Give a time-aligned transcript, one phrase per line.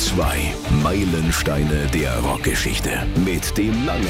[0.00, 0.54] 2.
[0.82, 3.06] Meilensteine der Rockgeschichte.
[3.22, 4.06] Mit dem Langen.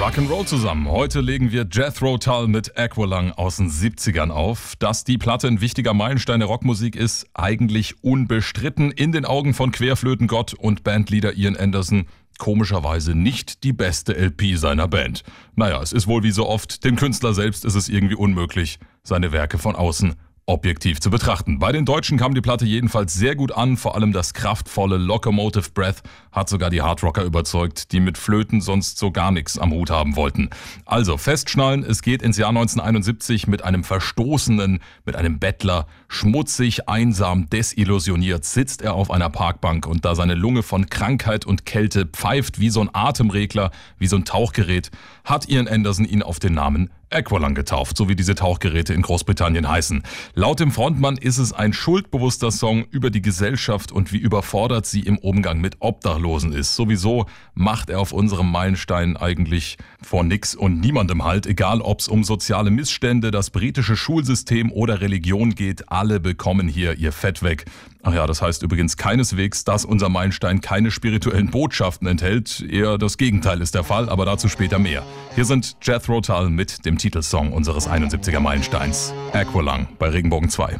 [0.00, 0.88] Rock'n'Roll zusammen.
[0.88, 4.76] Heute legen wir Jethro Tull mit Aqualung aus den 70ern auf.
[4.78, 8.90] Dass die Platte ein wichtiger Meilenstein der Rockmusik ist, eigentlich unbestritten.
[8.90, 12.06] In den Augen von Querflötengott und Bandleader Ian Anderson
[12.38, 15.22] komischerweise nicht die beste LP seiner Band.
[15.54, 19.32] Naja, es ist wohl wie so oft, dem Künstler selbst ist es irgendwie unmöglich, seine
[19.32, 20.14] Werke von außen
[20.46, 21.58] objektiv zu betrachten.
[21.58, 25.70] Bei den Deutschen kam die Platte jedenfalls sehr gut an, vor allem das kraftvolle Locomotive
[25.74, 29.90] Breath hat sogar die Hardrocker überzeugt, die mit Flöten sonst so gar nichts am Hut
[29.90, 30.50] haben wollten.
[30.84, 37.50] Also festschnallen, es geht ins Jahr 1971 mit einem Verstoßenen, mit einem Bettler, schmutzig, einsam,
[37.50, 42.60] desillusioniert sitzt er auf einer Parkbank und da seine Lunge von Krankheit und Kälte pfeift
[42.60, 44.92] wie so ein Atemregler, wie so ein Tauchgerät,
[45.24, 49.68] hat Ian Anderson ihn auf den Namen Aqualung getauft, so wie diese Tauchgeräte in Großbritannien
[49.68, 50.02] heißen.
[50.34, 55.00] Laut dem Frontmann ist es ein schuldbewusster Song über die Gesellschaft und wie überfordert sie
[55.00, 56.74] im Umgang mit Obdachlosen ist.
[56.74, 62.08] Sowieso macht er auf unserem Meilenstein eigentlich vor nix und niemandem halt, egal ob es
[62.08, 67.66] um soziale Missstände, das britische Schulsystem oder Religion geht, alle bekommen hier ihr Fett weg.
[68.06, 72.64] Ach ja, das heißt übrigens keineswegs, dass unser Meilenstein keine spirituellen Botschaften enthält.
[72.70, 75.02] Eher das Gegenteil ist der Fall, aber dazu später mehr.
[75.34, 79.12] Hier sind Jethro Tull mit dem Titelsong unseres 71er Meilensteins.
[79.32, 80.78] Aqualung bei Regenbogen 2.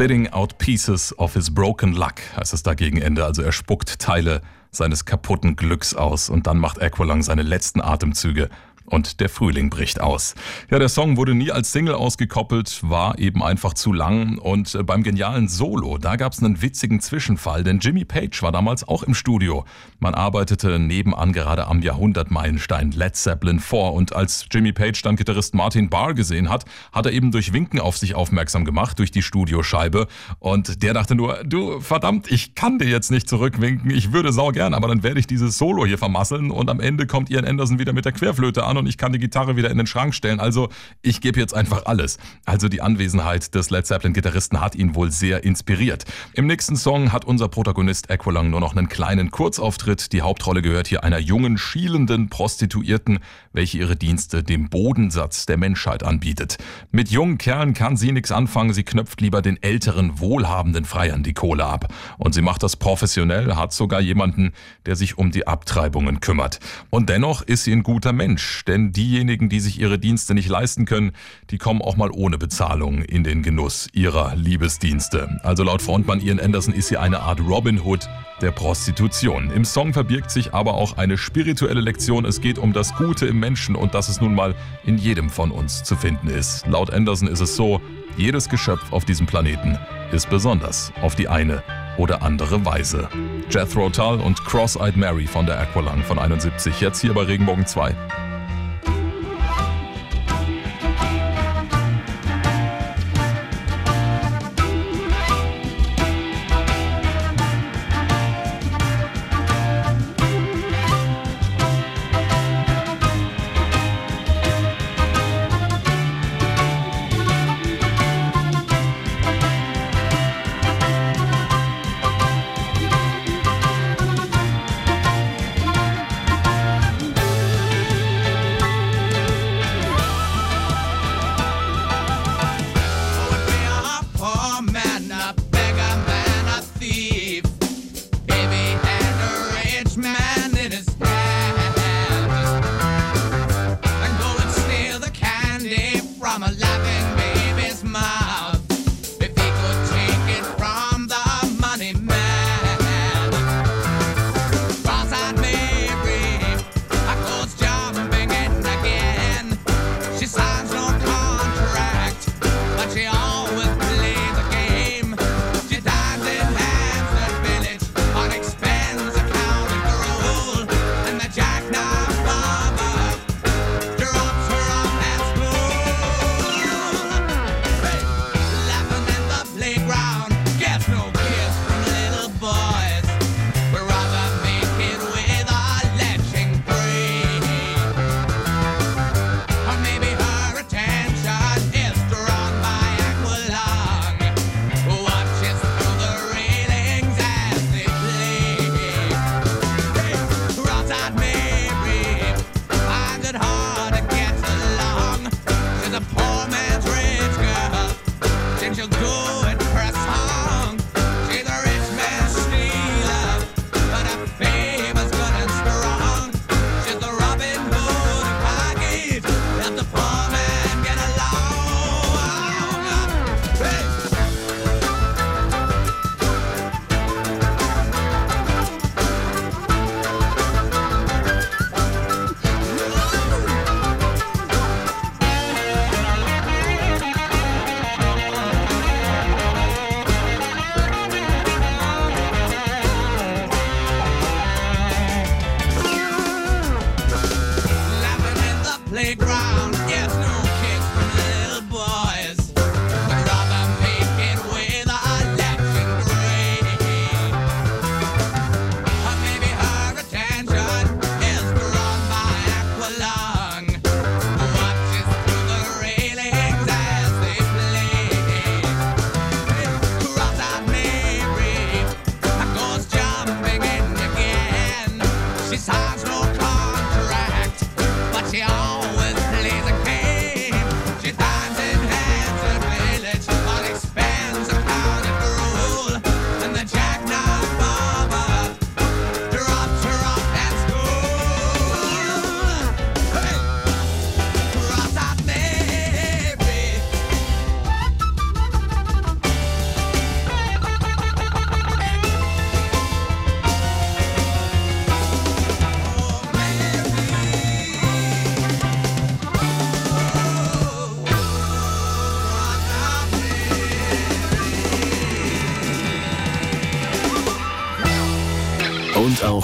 [0.00, 3.22] Spitting out pieces of his broken luck, heißt es da Ende.
[3.22, 8.48] Also er spuckt Teile seines kaputten Glücks aus und dann macht Aqualung seine letzten Atemzüge
[8.90, 10.34] und der Frühling bricht aus.
[10.70, 14.82] Ja, der Song wurde nie als Single ausgekoppelt, war eben einfach zu lang und äh,
[14.82, 19.02] beim genialen Solo, da gab es einen witzigen Zwischenfall, denn Jimmy Page war damals auch
[19.02, 19.64] im Studio.
[20.00, 25.54] Man arbeitete nebenan gerade am Jahrhundertmeilenstein Led Zeppelin vor und als Jimmy Page dann Gitarrist
[25.54, 29.22] Martin Barr gesehen hat, hat er eben durch Winken auf sich aufmerksam gemacht, durch die
[29.22, 30.08] Studioscheibe
[30.40, 34.50] und der dachte nur, du verdammt, ich kann dir jetzt nicht zurückwinken, ich würde sau
[34.50, 37.78] gern, aber dann werde ich dieses Solo hier vermasseln und am Ende kommt Ian Anderson
[37.78, 40.40] wieder mit der Querflöte an und ich kann die Gitarre wieder in den Schrank stellen.
[40.40, 40.68] Also
[41.02, 42.18] ich gebe jetzt einfach alles.
[42.44, 46.04] Also die Anwesenheit des Led Zeppelin-Gitarristen hat ihn wohl sehr inspiriert.
[46.34, 50.12] Im nächsten Song hat unser Protagonist Aqualung nur noch einen kleinen Kurzauftritt.
[50.12, 53.20] Die Hauptrolle gehört hier einer jungen, schielenden Prostituierten,
[53.52, 56.58] welche ihre Dienste dem Bodensatz der Menschheit anbietet.
[56.90, 58.72] Mit jungen Kerlen kann sie nichts anfangen.
[58.72, 61.92] Sie knöpft lieber den älteren, wohlhabenden Freiern die Kohle ab.
[62.18, 64.52] Und sie macht das professionell, hat sogar jemanden,
[64.86, 66.60] der sich um die Abtreibungen kümmert.
[66.90, 70.84] Und dennoch ist sie ein guter Mensch, denn diejenigen, die sich ihre Dienste nicht leisten
[70.84, 71.10] können,
[71.50, 75.40] die kommen auch mal ohne Bezahlung in den Genuss ihrer Liebesdienste.
[75.42, 78.08] Also laut Frontmann Ian Anderson ist sie eine Art Robin Hood
[78.40, 79.50] der Prostitution.
[79.50, 82.24] Im Song verbirgt sich aber auch eine spirituelle Lektion.
[82.24, 84.54] Es geht um das Gute im Menschen und dass es nun mal
[84.86, 86.64] in jedem von uns zu finden ist.
[86.68, 87.80] Laut Anderson ist es so,
[88.16, 89.78] jedes Geschöpf auf diesem Planeten
[90.12, 91.64] ist besonders auf die eine
[91.98, 93.08] oder andere Weise.
[93.50, 98.29] Jethro Tull und Cross-Eyed Mary von der Aqualung von 71, jetzt hier bei Regenbogen 2.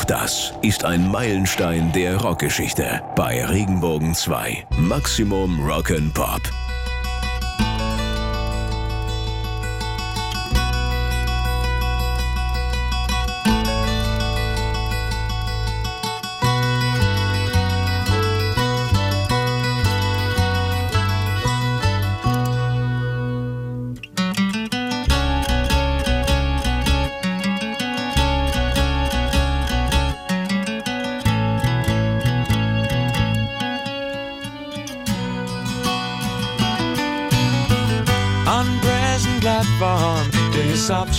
[0.06, 4.66] das ist ein Meilenstein der Rockgeschichte bei Regenbogen 2.
[4.78, 6.65] Maximum Rock'n'Pop.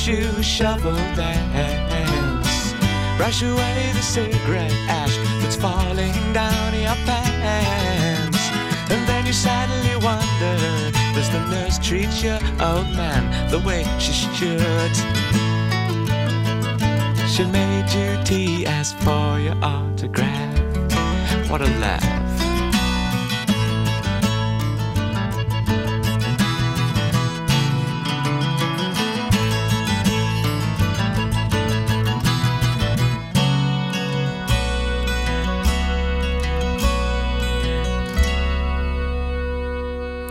[0.07, 2.73] Shoe shuffle dance.
[3.17, 8.39] Brush away the cigarette ash that's falling down your pants.
[8.89, 10.55] And then you sadly wonder,
[11.13, 14.95] does the nurse treat your old man the way she should?
[17.29, 21.49] She made you tea, asked for your autograph.
[21.49, 22.16] What a laugh.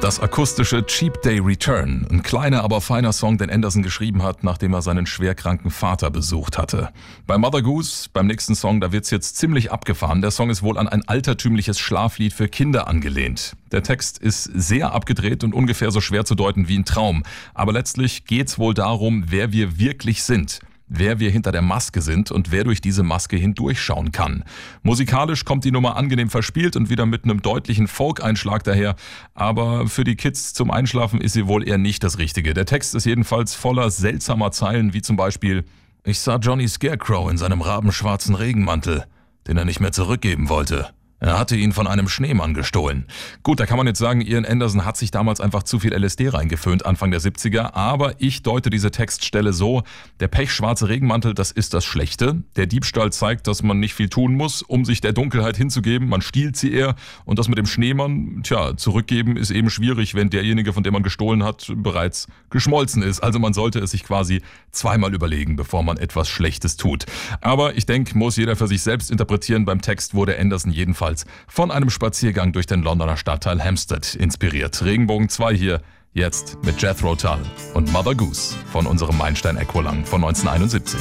[0.06, 4.72] Das akustische Cheap Day Return, ein kleiner, aber feiner Song, den Anderson geschrieben hat, nachdem
[4.72, 6.90] er seinen schwerkranken Vater besucht hatte.
[7.26, 10.22] Bei Mother Goose, beim nächsten Song, da wird's jetzt ziemlich abgefahren.
[10.22, 13.56] Der Song ist wohl an ein altertümliches Schlaflied für Kinder angelehnt.
[13.72, 17.24] Der Text ist sehr abgedreht und ungefähr so schwer zu deuten wie ein Traum.
[17.52, 22.30] Aber letztlich geht's wohl darum, wer wir wirklich sind wer wir hinter der Maske sind
[22.30, 24.44] und wer durch diese Maske hindurchschauen kann.
[24.82, 28.96] Musikalisch kommt die Nummer angenehm verspielt und wieder mit einem deutlichen Folk-Einschlag daher,
[29.34, 32.54] aber für die Kids zum Einschlafen ist sie wohl eher nicht das Richtige.
[32.54, 35.64] Der Text ist jedenfalls voller seltsamer Zeilen, wie zum Beispiel
[36.04, 39.04] Ich sah Johnny Scarecrow in seinem rabenschwarzen Regenmantel,
[39.46, 40.95] den er nicht mehr zurückgeben wollte.
[41.26, 43.04] Er hatte ihn von einem Schneemann gestohlen.
[43.42, 46.28] Gut, da kann man jetzt sagen, Ian Anderson hat sich damals einfach zu viel LSD
[46.28, 49.82] reingeföhnt, Anfang der 70er, aber ich deute diese Textstelle so,
[50.20, 52.44] der pechschwarze Regenmantel, das ist das Schlechte.
[52.54, 56.22] Der Diebstahl zeigt, dass man nicht viel tun muss, um sich der Dunkelheit hinzugeben, man
[56.22, 60.72] stiehlt sie eher und das mit dem Schneemann, tja, zurückgeben ist eben schwierig, wenn derjenige,
[60.72, 63.18] von dem man gestohlen hat, bereits geschmolzen ist.
[63.18, 67.04] Also man sollte es sich quasi zweimal überlegen, bevor man etwas Schlechtes tut.
[67.40, 69.64] Aber ich denke, muss jeder für sich selbst interpretieren.
[69.64, 71.15] Beim Text wurde Anderson jedenfalls
[71.48, 74.84] von einem Spaziergang durch den Londoner Stadtteil Hampstead inspiriert.
[74.84, 75.80] Regenbogen 2 hier,
[76.12, 77.38] jetzt mit Jethro Tull
[77.74, 81.00] und Mother Goose von unserem Meilenstein Equalang von 1971.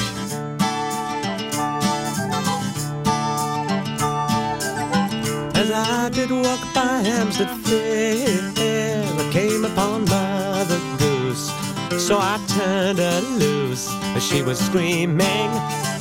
[5.53, 11.51] As I did walk by Hampstead Fair, I came upon Mother Goose.
[11.97, 15.94] So I turned her loose she was screaming.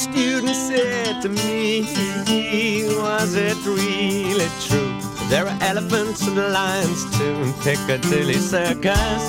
[0.00, 1.82] Student said to me,
[2.96, 4.96] Was it really true?
[5.28, 9.24] There are elephants and lions too in Piccadilly Circus.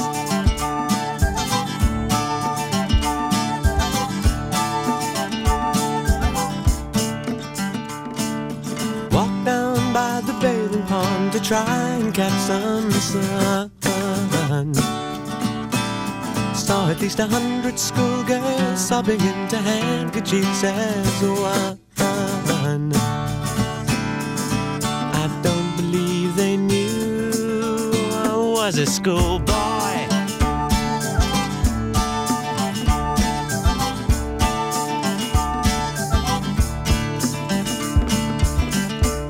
[9.11, 13.80] Walked down by the bathing pond to try and catch some sun.
[16.61, 22.93] Saw at least a hundred schoolgirls sobbing into handkerchiefs as oh, one.
[25.23, 29.51] I don't believe they knew I was a schoolboy.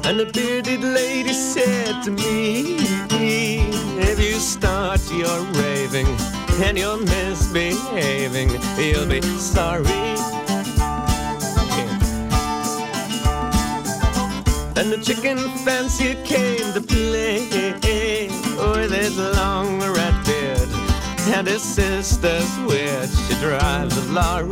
[0.04, 2.76] And a bearded lady said to me,
[4.10, 6.08] If you start your raving
[6.64, 9.86] and you're misbehaving, you'll be sorry.
[14.78, 20.70] And the chicken fancier came to play with his long red beard
[21.36, 23.10] and his sister's weird.
[23.10, 24.50] She drives a lorry.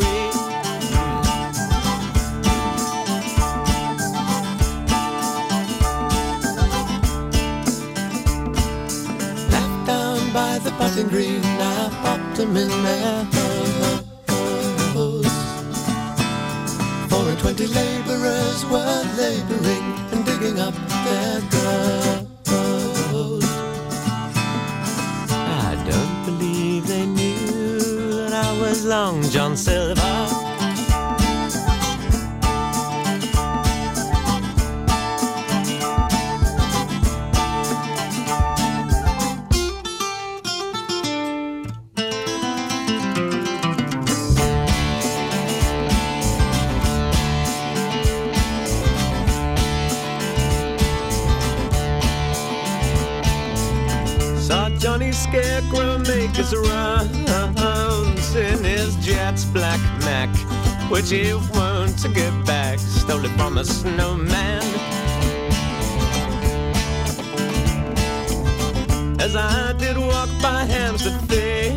[9.49, 11.41] Left down by the button green,
[12.39, 13.25] Their
[14.93, 15.25] hose.
[17.09, 20.73] Four and twenty laborers were laboring and digging up
[21.03, 23.43] their gold.
[25.29, 27.79] I don't believe they knew
[28.13, 30.38] that I was Long John Silver.
[56.39, 60.29] His rounds in his Jets black Mac,
[60.89, 62.79] which he won't get back.
[62.79, 64.63] Stole it from a snowman.
[69.19, 71.73] As I did walk by Hampstead Fair,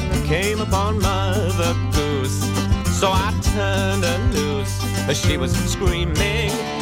[0.00, 2.40] I came upon Mother Goose.
[2.98, 6.77] So I turned her loose as she was screaming.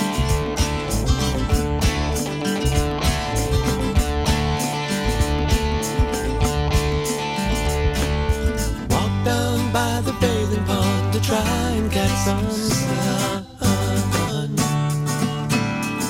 [11.17, 13.47] To try and catch some sun.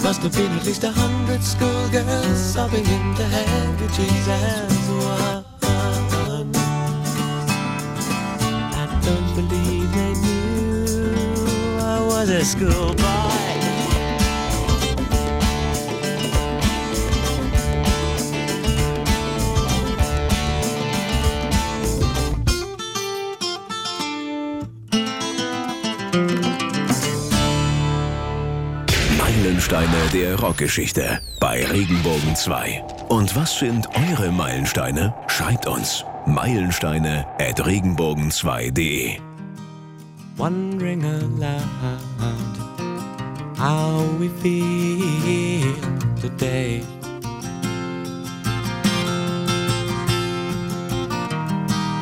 [0.03, 5.45] Must have been at least a hundred schoolgirls sobbing into handkerchiefs as one.
[8.83, 11.15] I don't believe they knew
[11.79, 13.26] I was a schoolboy.
[30.13, 32.83] Der Rockgeschichte bei Regenbogen 2.
[33.09, 35.15] Und was sind eure Meilensteine?
[35.29, 36.05] Schreibt uns.
[36.27, 39.21] Meilensteine at regenbogen2.de
[40.37, 41.63] wondering aloud
[43.57, 45.75] how we feel
[46.21, 46.83] today.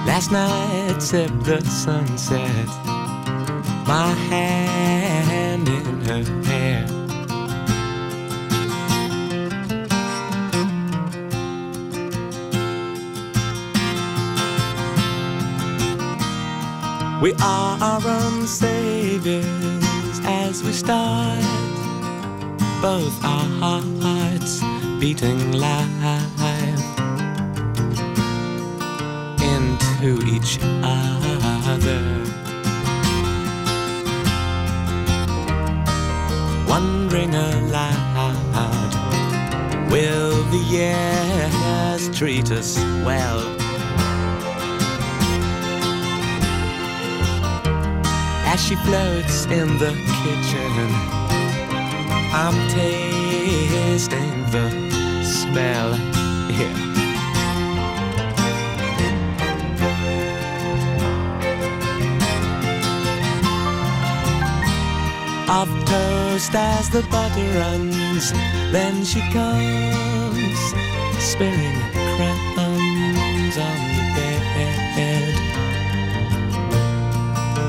[0.06, 2.66] Last night sipped the sunset,
[3.86, 7.03] my hand in her hair.
[17.22, 19.44] We are our own saviors
[20.24, 21.40] as we start,
[22.82, 23.48] both our
[24.02, 24.60] hearts
[25.00, 26.40] beating live
[29.40, 32.00] into each other.
[36.68, 38.92] Wondering aloud,
[39.90, 43.53] will the years treat us well?
[48.54, 49.90] As she floats in the
[50.22, 50.88] kitchen,
[52.32, 54.70] I'm tasting the
[55.24, 55.90] smell.
[56.58, 56.70] Yeah.
[65.48, 68.30] Of toast as the butter runs,
[68.70, 70.60] then she comes,
[71.18, 71.80] spilling
[72.54, 73.83] crumbs on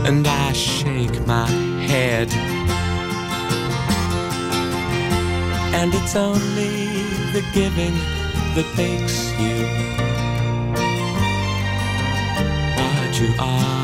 [0.05, 1.49] and I shake my
[1.87, 2.29] head.
[5.73, 7.95] And it's only the giving
[8.55, 9.65] that makes you
[12.77, 13.75] what you are.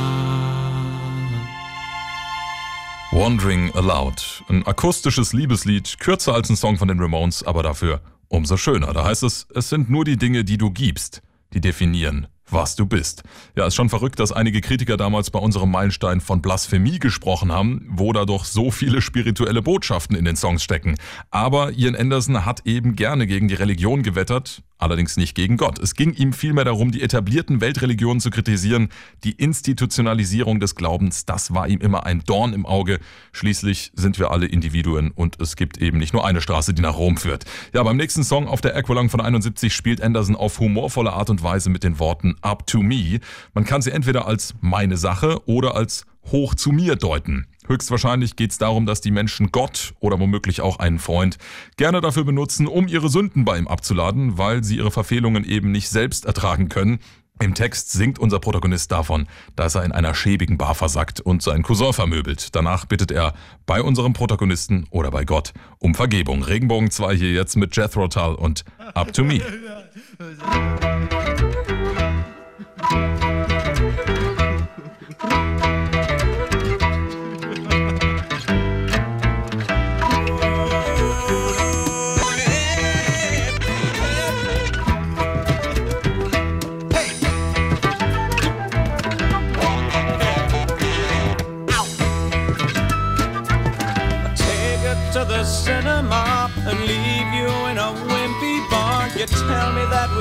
[3.11, 4.43] Wandering Aloud.
[4.47, 8.93] Ein akustisches Liebeslied, kürzer als ein Song von den Ramones, aber dafür umso schöner.
[8.93, 11.21] Da heißt es, es sind nur die Dinge, die du gibst,
[11.53, 13.23] die definieren, was du bist.
[13.55, 17.87] Ja, ist schon verrückt, dass einige Kritiker damals bei unserem Meilenstein von Blasphemie gesprochen haben,
[17.89, 20.95] wo da doch so viele spirituelle Botschaften in den Songs stecken.
[21.29, 25.79] Aber Ian Anderson hat eben gerne gegen die Religion gewettert, allerdings nicht gegen Gott.
[25.79, 28.89] Es ging ihm vielmehr darum, die etablierten Weltreligionen zu kritisieren.
[29.23, 32.99] Die Institutionalisierung des Glaubens, das war ihm immer ein Dorn im Auge.
[33.31, 36.97] Schließlich sind wir alle Individuen und es gibt eben nicht nur eine Straße, die nach
[36.97, 37.45] Rom führt.
[37.73, 41.43] Ja, beim nächsten Song auf der Aqualung von 71 spielt Anderson auf humorvolle Art und
[41.43, 43.19] Weise mit den Worten Up to Me.
[43.53, 47.47] Man kann sie entweder als meine Sache oder als hoch zu mir deuten.
[47.71, 51.37] Höchstwahrscheinlich geht es darum, dass die Menschen Gott oder womöglich auch einen Freund
[51.77, 55.87] gerne dafür benutzen, um ihre Sünden bei ihm abzuladen, weil sie ihre Verfehlungen eben nicht
[55.87, 56.99] selbst ertragen können.
[57.39, 61.63] Im Text singt unser Protagonist davon, dass er in einer schäbigen Bar versackt und seinen
[61.63, 62.53] Cousin vermöbelt.
[62.57, 63.33] Danach bittet er
[63.65, 66.43] bei unserem Protagonisten oder bei Gott um Vergebung.
[66.43, 69.39] Regenbogen 2 hier jetzt mit Jethro Tull und Up to Me.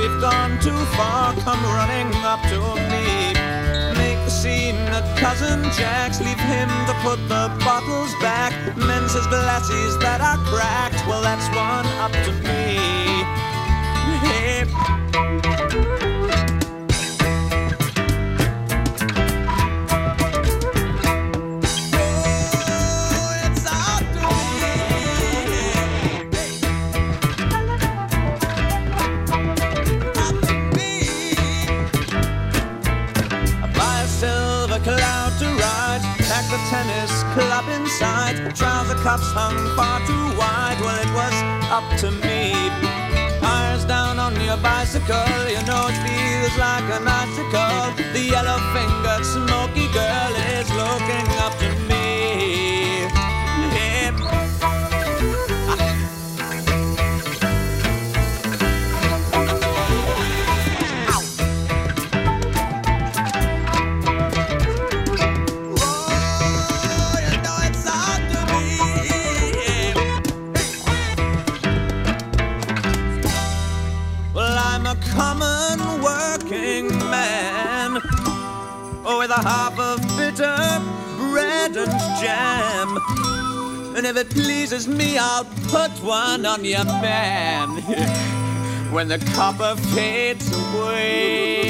[0.00, 1.34] we've gone too far.
[1.44, 2.58] Come running up to
[2.90, 3.34] me.
[4.00, 6.20] Make the scene at cousin Jack's.
[6.20, 8.52] Leave him to put the bottles back.
[8.76, 11.00] Mends his glasses that are cracked.
[11.06, 12.80] Well, that's one up to me.
[14.26, 15.29] Hey.
[38.00, 38.54] Club.
[38.56, 40.78] Trouser cuffs hung far too wide.
[40.80, 41.36] Well, it was
[41.68, 42.52] up to me.
[43.40, 45.28] Tires down on your bicycle.
[45.54, 47.84] You know it feels like an icicle.
[48.14, 51.49] The yellow fingered smoky girl is looking up
[84.00, 87.68] And if it pleases me, I'll put one on your man
[88.94, 91.60] when the copper fades away.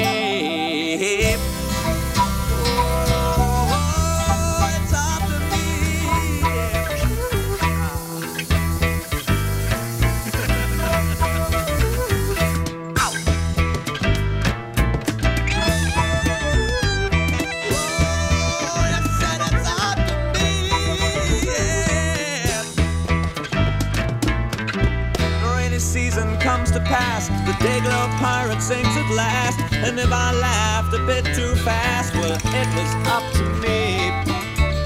[26.91, 27.29] Pass.
[27.47, 29.57] The day glow pirate sings at last.
[29.85, 34.11] And if I laughed a bit too fast, well, it was up to me.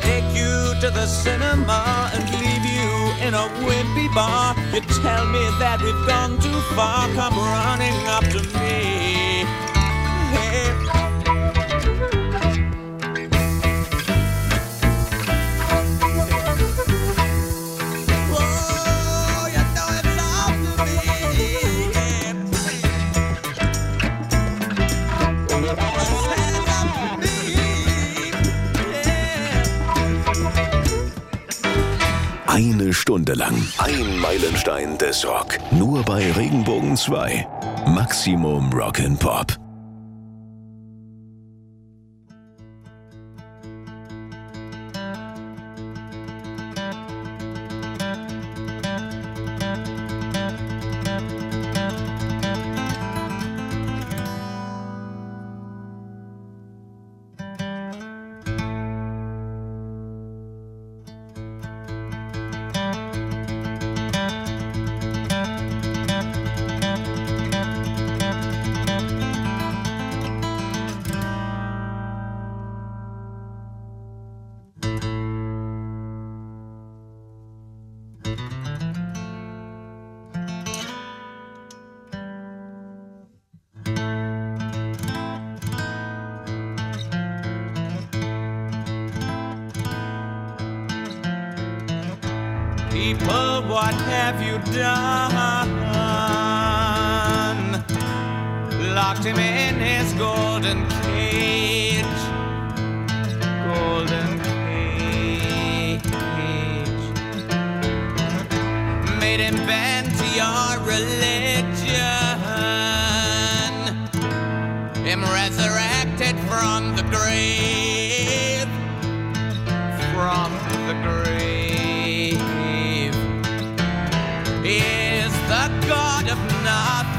[0.07, 2.93] Take you to the cinema and leave you
[3.25, 4.55] in a wimpy bar.
[4.73, 7.09] You tell me that we've gone too far.
[7.17, 9.43] Come running up to me.
[10.35, 10.94] Hey.
[32.55, 33.53] Eine Stunde lang.
[33.79, 35.57] Ein Meilenstein des Rock.
[35.71, 37.45] Nur bei Regenbogen 2.
[37.87, 38.99] Maximum Rock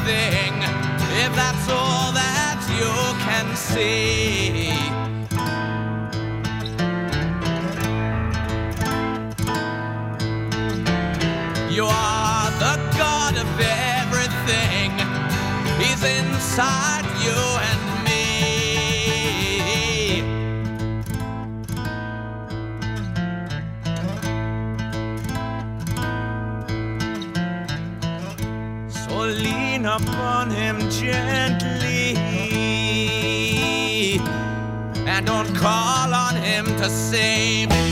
[0.06, 0.54] thing
[1.24, 2.92] if that's all that you
[3.26, 4.70] can see.
[11.74, 13.50] You are the god of
[13.98, 14.92] everything.
[15.80, 17.15] He's inside
[30.46, 32.16] on him gently.
[35.06, 37.85] And don't call on him to save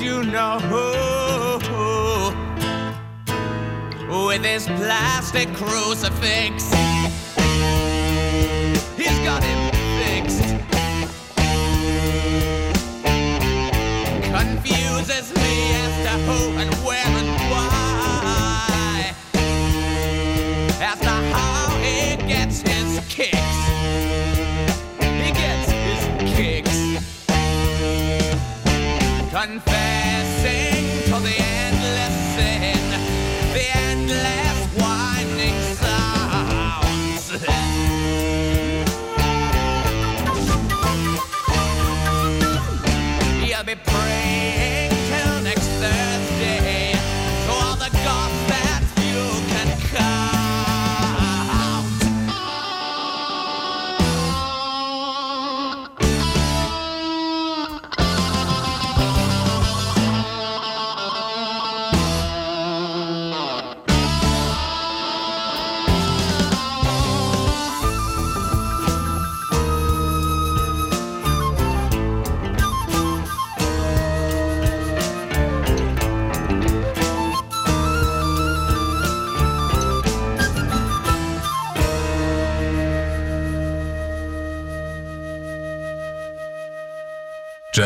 [0.00, 0.58] you know
[4.08, 6.85] with his plastic crucifix.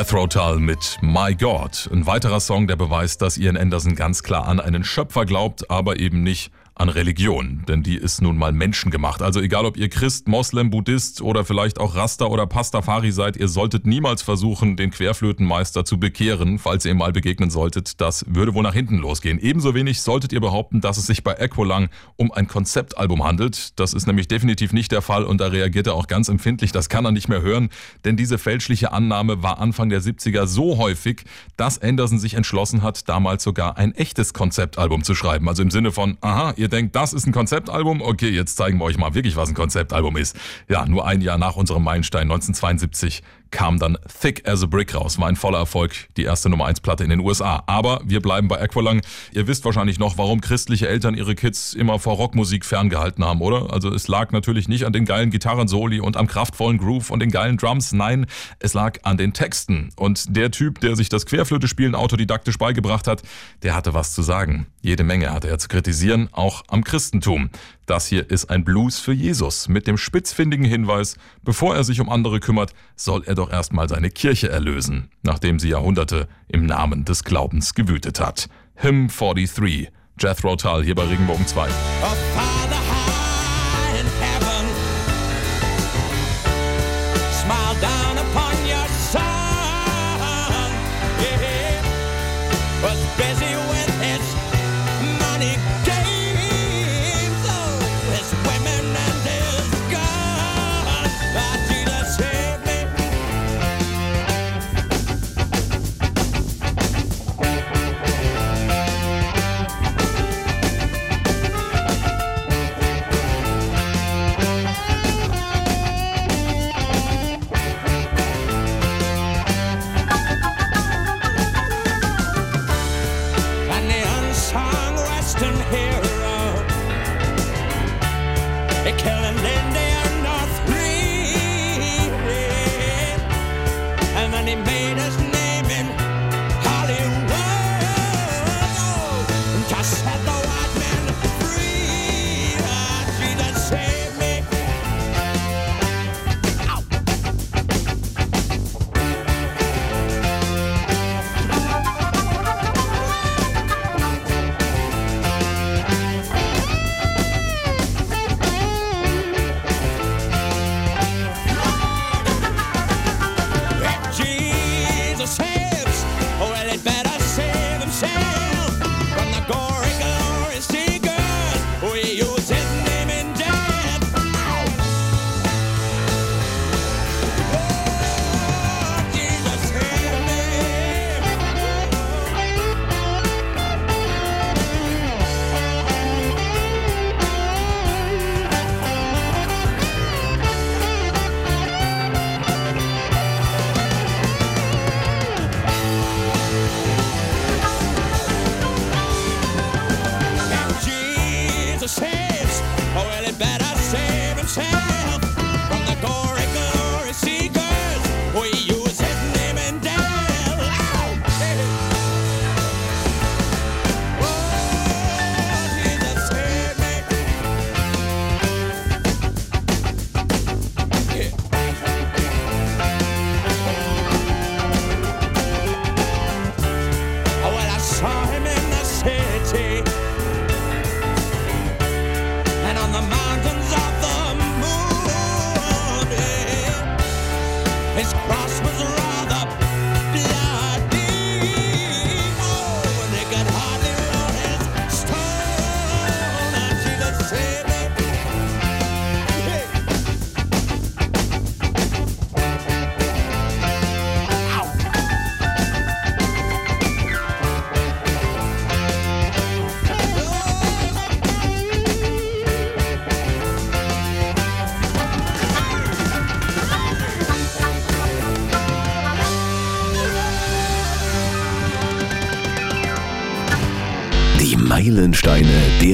[0.01, 1.87] Jethro Tull mit My God.
[1.93, 5.99] Ein weiterer Song, der beweist, dass Ian Anderson ganz klar an einen Schöpfer glaubt, aber
[5.99, 9.21] eben nicht an Religion, denn die ist nun mal menschengemacht.
[9.21, 13.49] Also egal ob ihr Christ, Moslem, Buddhist oder vielleicht auch Rasta oder Pastafari seid, ihr
[13.49, 18.01] solltet niemals versuchen, den Querflötenmeister zu bekehren, falls ihr ihm mal begegnen solltet.
[18.01, 19.39] Das würde wohl nach hinten losgehen.
[19.39, 23.79] Ebenso wenig solltet ihr behaupten, dass es sich bei Equalang um ein Konzeptalbum handelt.
[23.79, 26.73] Das ist nämlich definitiv nicht der Fall und da reagiert er auch ganz empfindlich.
[26.73, 27.69] Das kann er nicht mehr hören,
[28.07, 31.25] denn diese fälschliche Annahme war Anfang der 70er so häufig,
[31.59, 35.47] dass Anderson sich entschlossen hat, damals sogar ein echtes Konzeptalbum zu schreiben.
[35.47, 38.01] Also im Sinne von, aha, ihr denkt, das ist ein Konzeptalbum?
[38.01, 40.37] Okay, jetzt zeigen wir euch mal wirklich, was ein Konzeptalbum ist.
[40.69, 45.19] Ja, nur ein Jahr nach unserem Meilenstein 1972 kam dann Thick as a Brick raus.
[45.19, 47.63] War ein voller Erfolg, die erste Nummer 1 Platte in den USA.
[47.67, 49.01] Aber wir bleiben bei Aqualung.
[49.33, 53.73] Ihr wisst wahrscheinlich noch, warum christliche Eltern ihre Kids immer vor Rockmusik ferngehalten haben, oder?
[53.73, 57.31] Also es lag natürlich nicht an den geilen Gitarrensoli und am kraftvollen Groove und den
[57.31, 57.93] geilen Drums.
[57.93, 58.27] Nein,
[58.59, 59.91] es lag an den Texten.
[59.97, 63.23] Und der Typ, der sich das Querflöte-Spielen autodidaktisch beigebracht hat,
[63.63, 64.67] der hatte was zu sagen.
[64.83, 67.51] Jede Menge hatte er zu kritisieren, auch am Christentum.
[67.87, 72.09] Das hier ist ein Blues für Jesus mit dem spitzfindigen Hinweis, bevor er sich um
[72.09, 77.25] andere kümmert, soll er doch erstmal seine Kirche erlösen, nachdem sie Jahrhunderte im Namen des
[77.25, 78.49] Glaubens gewütet hat.
[78.77, 81.69] Hymn 43, Jethro Tull hier bei Regenbogen 2.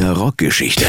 [0.06, 0.86] Der Rockgeschichte.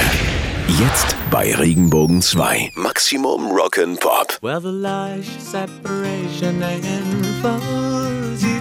[0.80, 2.74] Jetzt bei Regenbogen 2.
[2.76, 4.38] Maximum Rock'n'Pop.
[4.44, 8.60] Well, the lies, separation involves you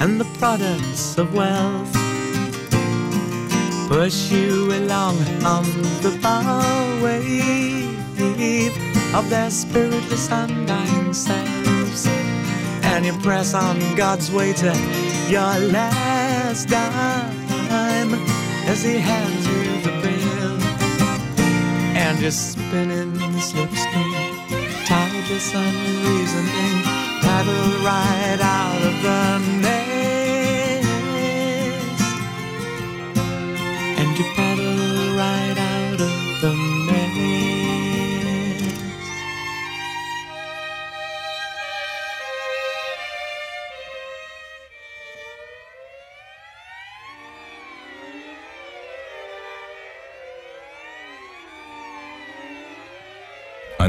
[0.00, 1.92] and the products of wealth
[3.90, 5.66] push you along on
[6.00, 7.84] the byway
[9.12, 12.06] of their spiritless undying selves.
[12.82, 14.72] and you press on God's way to
[15.28, 17.39] your last dime
[18.70, 20.56] as He hands you the bill,
[22.04, 24.32] and you're spinning the slipstream,
[24.86, 26.76] tideless unreasoning,
[27.22, 29.22] paddle right out of the
[29.62, 29.79] maze,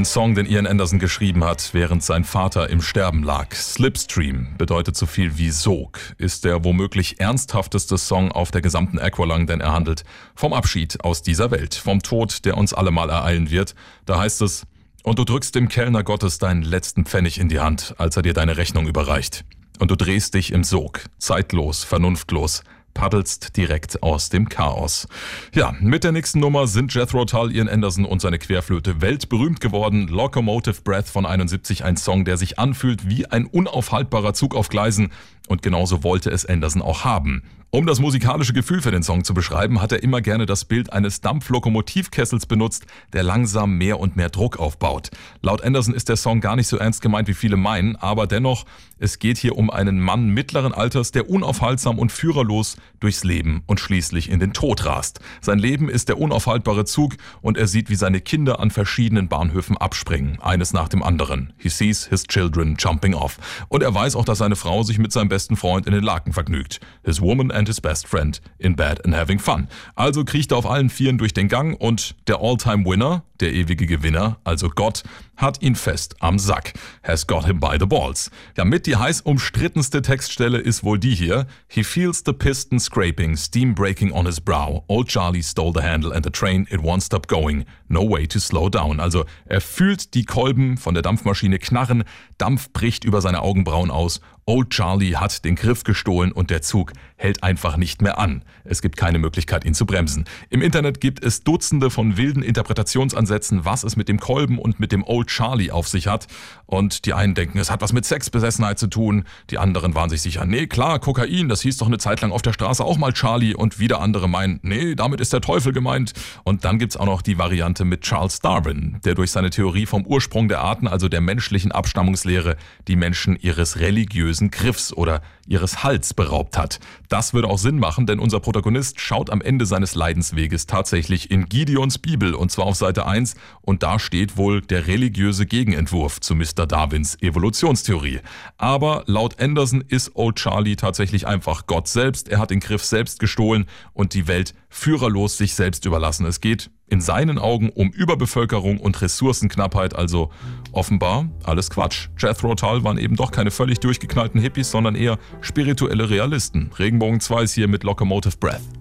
[0.02, 3.54] Ein Song, den Ian Anderson geschrieben hat, während sein Vater im Sterben lag.
[3.54, 9.45] Slipstream bedeutet so viel wie Sog, ist der womöglich ernsthafteste Song auf der gesamten Aqualung,
[9.45, 13.52] denn er handelt vom Abschied aus dieser Welt, vom Tod, der uns alle mal ereilen
[13.52, 13.76] wird.
[14.08, 14.66] Da heißt es,
[15.04, 18.34] und du drückst dem Kellner Gottes deinen letzten Pfennig in die Hand, als er dir
[18.34, 19.45] deine Rechnung überreicht.
[19.78, 22.64] Und du drehst dich im Sog, zeitlos, vernunftlos,
[22.94, 25.08] paddelst direkt aus dem Chaos.
[25.54, 30.08] Ja, mit der nächsten Nummer sind Jethro Tull, Ian Anderson und seine Querflöte weltberühmt geworden.
[30.08, 35.12] Locomotive Breath von 71, ein Song, der sich anfühlt wie ein unaufhaltbarer Zug auf Gleisen.
[35.48, 37.44] Und genauso wollte es Anderson auch haben.
[37.74, 40.92] Um das musikalische Gefühl für den Song zu beschreiben, hat er immer gerne das Bild
[40.92, 45.10] eines Dampflokomotivkessels benutzt, der langsam mehr und mehr Druck aufbaut.
[45.42, 48.66] Laut Anderson ist der Song gar nicht so ernst gemeint, wie viele meinen, aber dennoch,
[49.00, 53.80] es geht hier um einen Mann mittleren Alters, der unaufhaltsam und führerlos durchs Leben und
[53.80, 55.22] schließlich in den Tod rast.
[55.40, 59.78] Sein Leben ist der unaufhaltbare Zug und er sieht, wie seine Kinder an verschiedenen Bahnhöfen
[59.78, 61.54] abspringen, eines nach dem anderen.
[61.58, 63.38] He sees his children jumping off.
[63.70, 66.34] Und er weiß auch, dass seine Frau sich mit seinem besten Freund in den Laken
[66.34, 66.82] vergnügt.
[67.04, 69.68] His woman and his best friend in bed and having fun.
[69.95, 74.39] Also kriecht er auf allen Vieren durch den Gang und der All-Time-Winner, der ewige Gewinner,
[74.44, 75.04] also Gott,
[75.36, 76.74] hat ihn fest am Sack.
[77.04, 78.30] Has got him by the balls.
[78.56, 81.48] Ja, mit die heiß umstrittenste Textstelle ist wohl die hier.
[81.68, 84.84] He feels the piston scraping, steam breaking on his brow.
[84.88, 87.66] Old Charlie stole the handle and the train, it won't stop going.
[87.88, 89.00] No way to slow down.
[89.00, 92.04] Also er fühlt die Kolben von der Dampfmaschine knarren,
[92.38, 94.22] Dampf bricht über seine Augenbrauen aus.
[94.46, 98.44] Old Charlie hat den Griff gestohlen und der Zug hält einfach nicht mehr an.
[98.64, 100.26] Es gibt keine Möglichkeit, ihn zu bremsen.
[100.50, 104.92] Im Internet gibt es Dutzende von wilden Interpretationsansätzen, was es mit dem Kolben und mit
[104.92, 106.28] dem Old Charlie auf sich hat.
[106.66, 109.26] Und die einen denken, es hat was mit Sexbesessenheit zu tun.
[109.50, 112.42] Die anderen waren sich sicher, nee, klar, Kokain, das hieß doch eine Zeit lang auf
[112.42, 113.56] der Straße auch mal Charlie.
[113.56, 116.14] Und wieder andere meinen, nee, damit ist der Teufel gemeint.
[116.44, 120.06] Und dann gibt's auch noch die Variante mit Charles Darwin, der durch seine Theorie vom
[120.06, 122.56] Ursprung der Arten, also der menschlichen Abstammungslehre,
[122.88, 126.80] die Menschen ihres religiösen Griffs oder ihres Hals beraubt hat.
[127.10, 131.48] Das würde auch Sinn machen, denn unser Protagonist schaut am Ende seines Leidensweges tatsächlich in
[131.48, 133.21] Gideons Bibel und zwar auf Seite 1
[133.62, 136.68] und da steht wohl der religiöse Gegenentwurf zu Mr.
[136.68, 138.20] Darwins Evolutionstheorie.
[138.58, 142.30] Aber laut Anderson ist Old Charlie tatsächlich einfach Gott selbst.
[142.30, 146.26] Er hat den Griff selbst gestohlen und die Welt führerlos sich selbst überlassen.
[146.26, 150.30] Es geht in seinen Augen um Überbevölkerung und Ressourcenknappheit, also
[150.74, 152.10] offenbar alles Quatsch.
[152.18, 156.72] Jethro Tull waren eben doch keine völlig durchgeknallten Hippies, sondern eher spirituelle Realisten.
[156.78, 158.81] Regenbogen 2 ist hier mit Locomotive Breath.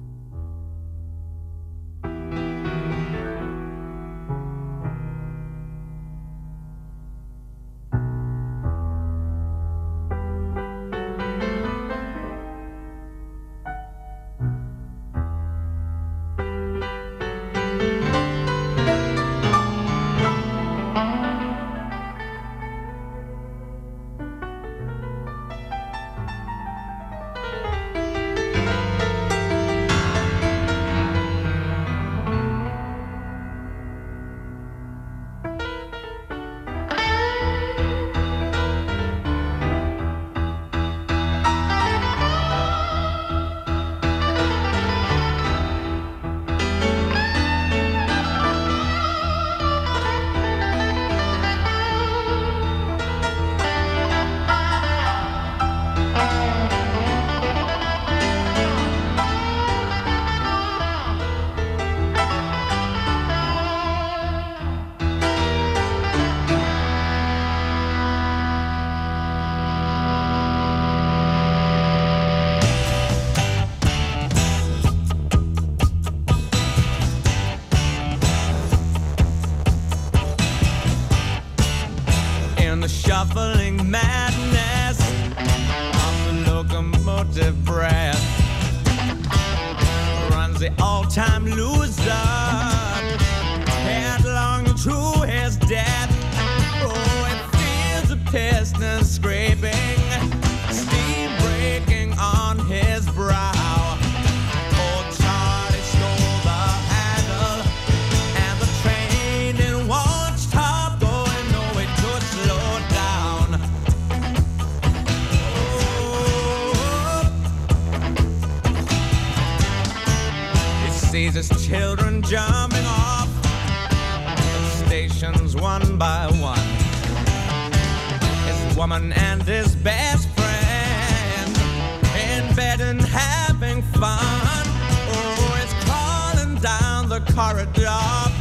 [137.40, 138.39] paradox.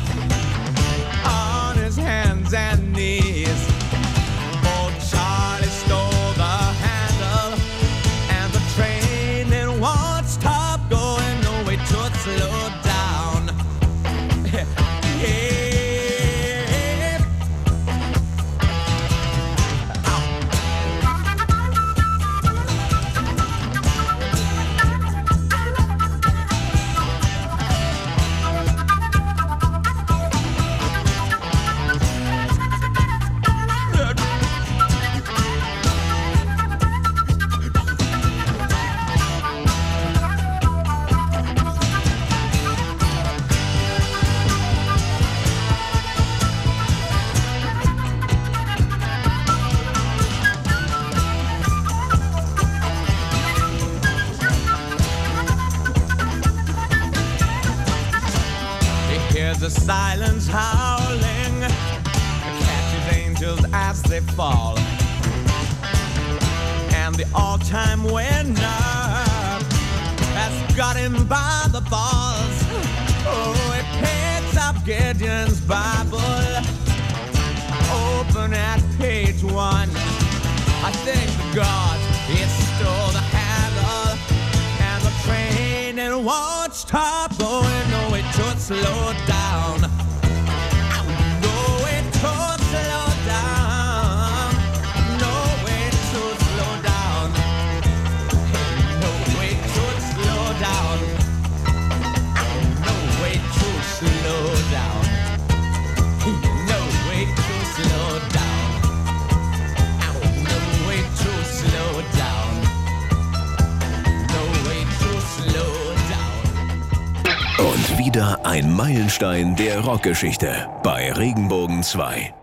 [119.20, 122.34] Meilenstein der Rockgeschichte bei Regenbogen 2.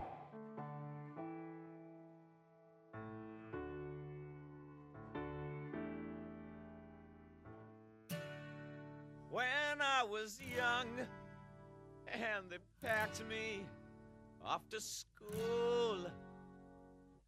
[9.31, 10.87] when I was young
[12.13, 13.65] and they packed me
[14.45, 16.05] off to school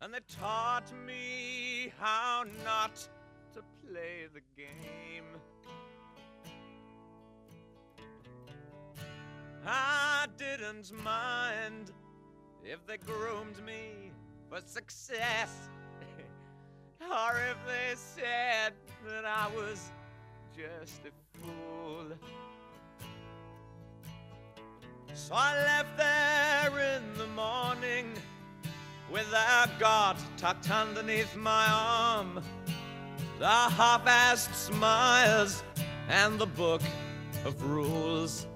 [0.02, 2.96] and they taught me how not
[3.54, 5.26] to play the game.
[9.72, 11.92] I didn't mind
[12.64, 14.12] if they groomed me
[14.50, 15.70] for success
[17.02, 18.74] or if they said
[19.08, 19.92] that I was
[20.58, 22.08] just a fool.
[25.14, 28.12] So I left there in the morning
[29.12, 32.42] with a God tucked underneath my arm,
[33.38, 35.64] the half assed smiles,
[36.08, 36.82] and the book
[37.46, 38.48] of rules.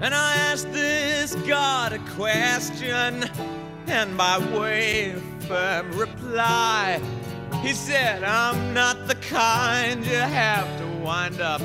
[0.00, 3.24] And I asked this God a question,
[3.88, 7.00] and by way of firm reply,
[7.62, 11.60] he said, I'm not the kind you have to wind up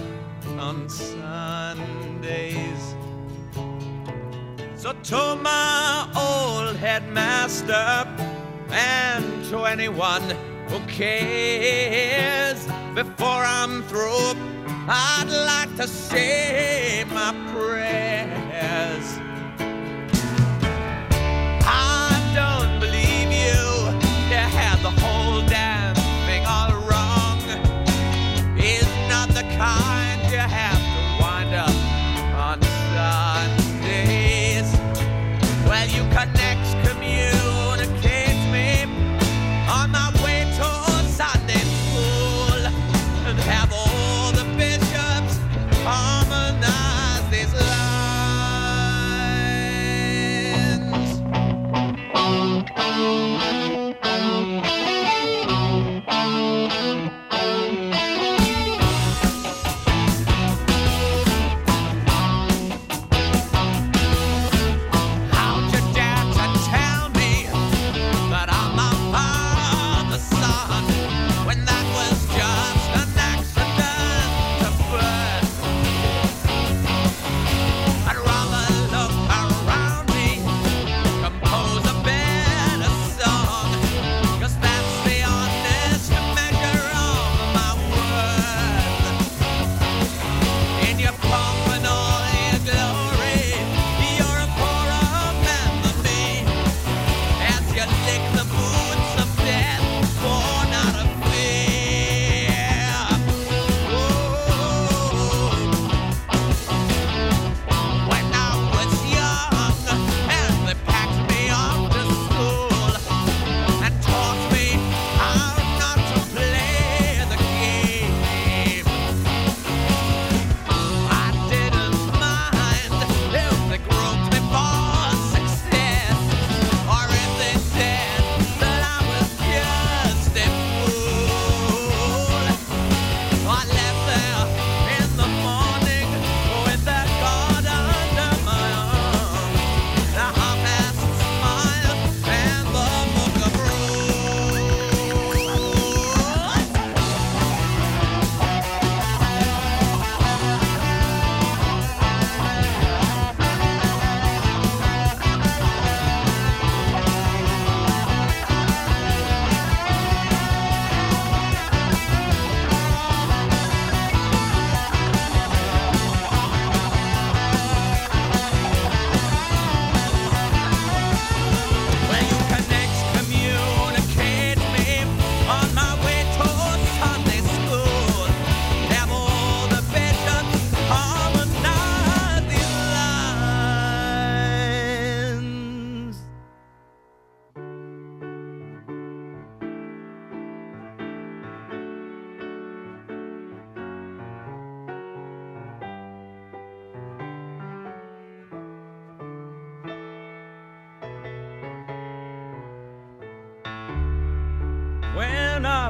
[0.57, 2.95] on Sundays.
[4.75, 8.07] So to my old headmaster
[8.71, 10.23] and to anyone
[10.69, 12.65] who cares,
[12.95, 14.33] before I'm through,
[14.87, 17.31] I'd like to say my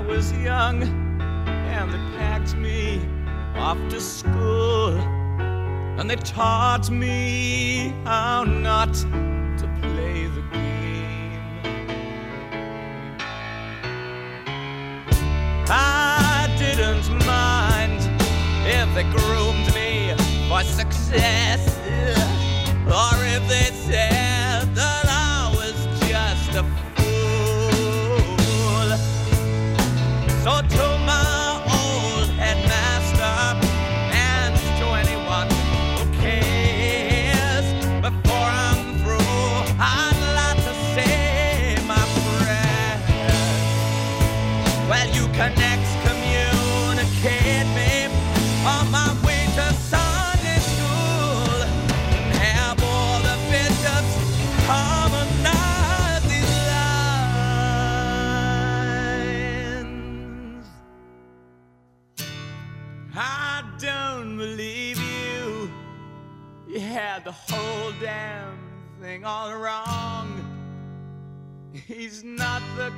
[0.08, 3.01] was young and they packed me
[3.56, 4.89] off to school
[5.99, 11.39] and they taught me how not to play the game.
[15.70, 18.01] I didn't mind
[18.66, 20.14] if they groomed me
[20.49, 21.43] for success.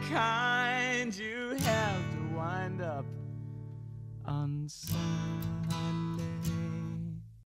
[0.09, 0.54] kind.